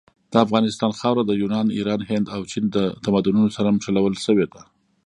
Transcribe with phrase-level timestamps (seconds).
[0.31, 2.65] د افغانستان خاوره د یونان، ایران، هند او چین
[3.05, 4.61] تمدنونو سره نښلول سوي ده.